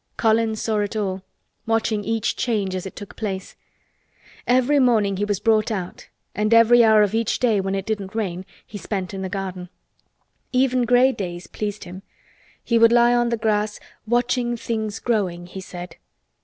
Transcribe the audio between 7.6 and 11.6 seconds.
when it didn't rain he spent in the garden. Even gray days